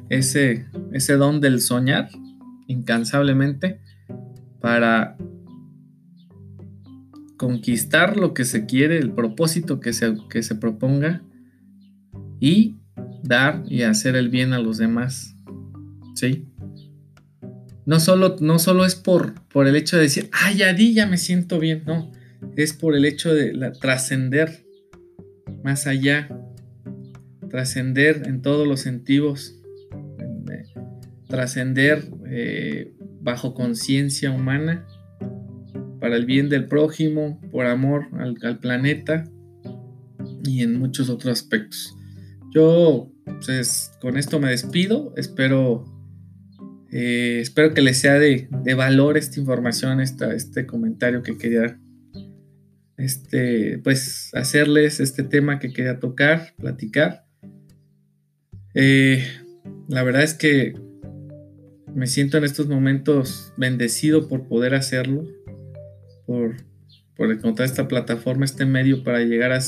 ese, 0.09 0.65
ese 0.91 1.13
don 1.13 1.39
del 1.39 1.61
soñar 1.61 2.09
incansablemente 2.67 3.79
para 4.59 5.17
conquistar 7.43 8.15
lo 8.15 8.33
que 8.33 8.45
se 8.45 8.65
quiere, 8.65 8.97
el 8.99 9.11
propósito 9.11 9.81
que 9.81 9.91
se, 9.91 10.15
que 10.29 10.43
se 10.43 10.55
proponga 10.55 11.23
y 12.39 12.77
dar 13.21 13.65
y 13.67 13.81
hacer 13.81 14.15
el 14.15 14.29
bien 14.29 14.53
a 14.53 14.59
los 14.59 14.77
demás. 14.77 15.35
¿Sí? 16.15 16.47
no 17.85 17.99
solo, 17.99 18.37
no 18.39 18.59
solo 18.59 18.85
es 18.85 18.95
por, 18.95 19.33
por 19.49 19.67
el 19.67 19.75
hecho 19.75 19.97
de 19.97 20.03
decir, 20.03 20.29
ay, 20.31 20.57
ya 20.57 20.73
di, 20.73 20.93
ya 20.93 21.05
me 21.05 21.17
siento 21.17 21.59
bien, 21.59 21.83
no, 21.85 22.13
es 22.55 22.71
por 22.71 22.95
el 22.95 23.03
hecho 23.03 23.33
de 23.33 23.71
trascender 23.81 24.65
más 25.65 25.85
allá, 25.85 26.29
trascender 27.49 28.23
en 28.25 28.41
todos 28.41 28.65
los 28.65 28.79
sentidos, 28.79 29.59
eh, 30.49 30.63
trascender 31.27 32.05
eh, 32.25 32.93
bajo 33.21 33.53
conciencia 33.53 34.31
humana 34.31 34.87
para 36.03 36.17
el 36.17 36.25
bien 36.25 36.49
del 36.49 36.67
prójimo, 36.67 37.39
por 37.49 37.65
amor 37.65 38.09
al, 38.19 38.59
planeta 38.59 39.23
y 40.43 40.61
en 40.61 40.77
muchos 40.77 41.09
otros 41.09 41.31
aspectos. 41.31 41.95
Yo 42.53 43.09
pues, 43.45 43.89
con 44.01 44.17
esto 44.17 44.37
me 44.37 44.49
despido, 44.49 45.13
espero, 45.15 45.85
eh, 46.91 47.39
espero 47.39 47.73
que 47.73 47.81
les 47.81 47.99
sea 47.99 48.19
de, 48.19 48.49
valor 48.75 49.17
esta 49.17 49.39
información, 49.39 50.01
este 50.01 50.65
comentario 50.65 51.23
que 51.23 51.37
quería 51.37 51.79
este, 52.97 53.77
pues, 53.77 54.29
hacerles 54.33 54.99
este 54.99 55.23
tema 55.23 55.57
que 55.57 55.71
quería 55.71 56.01
tocar, 56.01 56.53
platicar. 56.57 57.23
Eh, 58.73 59.25
la 59.87 60.03
verdad 60.03 60.23
es 60.23 60.33
que 60.33 60.73
me 61.95 62.07
siento 62.07 62.39
en 62.39 62.43
estos 62.43 62.67
momentos 62.67 63.53
bendecido 63.55 64.27
por 64.27 64.49
poder 64.49 64.75
hacerlo, 64.75 65.25
por, 66.25 66.55
encontrar 67.17 67.67
esta 67.67 67.87
plataforma, 67.87 68.45
este 68.45 68.65
medio 68.65 69.03
para 69.03 69.19
llegar 69.19 69.51
a 69.51 69.59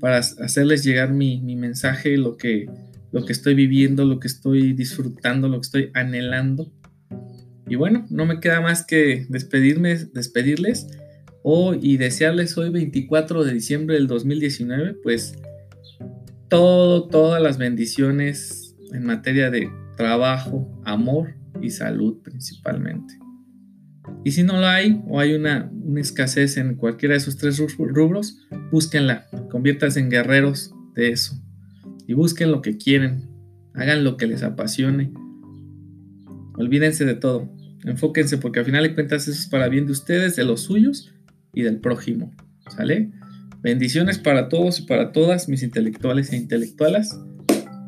para 0.00 0.18
hacerles 0.18 0.82
llegar 0.82 1.12
mi, 1.12 1.40
mensaje, 1.54 2.16
lo 2.16 2.36
que, 2.36 2.66
lo 3.12 3.24
que 3.24 3.32
estoy 3.32 3.54
viviendo, 3.54 4.04
lo 4.04 4.18
que 4.18 4.26
estoy 4.26 4.72
disfrutando, 4.72 5.48
lo 5.48 5.60
que 5.60 5.66
estoy 5.66 5.90
anhelando. 5.94 6.72
Y 7.68 7.76
bueno, 7.76 8.04
no 8.10 8.26
me 8.26 8.40
queda 8.40 8.60
más 8.60 8.84
que 8.84 9.26
despedirme, 9.28 9.94
despedirles 10.12 10.88
y 11.80 11.96
desearles 11.96 12.56
hoy 12.56 12.70
24 12.70 13.44
de 13.44 13.52
diciembre 13.52 13.94
del 13.96 14.06
2019, 14.06 14.94
pues 15.02 15.34
todo, 16.48 17.08
todas 17.08 17.42
las 17.42 17.58
bendiciones 17.58 18.76
en 18.92 19.04
materia 19.04 19.50
de 19.50 19.70
trabajo, 19.96 20.68
amor 20.84 21.34
y 21.60 21.70
salud 21.70 22.18
principalmente. 22.22 23.18
Y 24.24 24.32
si 24.32 24.42
no 24.42 24.58
lo 24.58 24.66
hay 24.66 25.02
o 25.06 25.20
hay 25.20 25.34
una, 25.34 25.70
escasez 25.96 26.56
en 26.56 26.74
cualquiera 26.76 27.12
de 27.12 27.18
esos 27.18 27.36
tres 27.36 27.58
rubros, 27.58 28.38
búsquenla, 28.70 29.26
conviértanse 29.50 30.00
en 30.00 30.10
guerreros 30.10 30.74
de 30.94 31.10
eso. 31.10 31.40
Y 32.06 32.14
busquen 32.14 32.50
lo 32.50 32.62
que 32.62 32.76
quieren, 32.76 33.28
hagan 33.74 34.04
lo 34.04 34.16
que 34.16 34.26
les 34.26 34.42
apasione. 34.42 35.12
Olvídense 36.56 37.04
de 37.04 37.14
todo, 37.14 37.52
enfóquense 37.84 38.38
porque 38.38 38.60
al 38.60 38.64
final 38.64 38.82
de 38.82 38.94
cuentas 38.94 39.28
eso 39.28 39.38
es 39.38 39.46
para 39.46 39.68
bien 39.68 39.86
de 39.86 39.92
ustedes, 39.92 40.36
de 40.36 40.44
los 40.44 40.62
suyos 40.62 41.12
y 41.52 41.62
del 41.62 41.78
prójimo. 41.78 42.32
¿Sale? 42.68 43.10
Bendiciones 43.62 44.18
para 44.18 44.48
todos 44.48 44.80
y 44.80 44.82
para 44.82 45.12
todas 45.12 45.48
mis 45.48 45.62
intelectuales 45.62 46.32
e 46.32 46.36
intelectualas. 46.36 47.18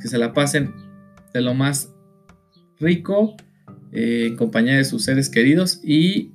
Que 0.01 0.09
se 0.09 0.19
la 0.19 0.33
pasen 0.33 0.73
de 1.33 1.41
lo 1.41 1.55
más 1.55 1.91
rico 2.79 3.37
eh, 3.95 4.27
en 4.27 4.37
compañía 4.37 4.77
de 4.77 4.85
sus 4.85 5.05
seres 5.05 5.31
queridos 5.31 5.81
y 5.83 6.33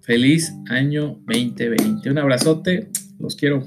feliz 0.00 0.54
año 0.68 1.20
2020. 1.26 2.08
Un 2.10 2.18
abrazote, 2.18 2.88
los 3.18 3.36
quiero. 3.36 3.66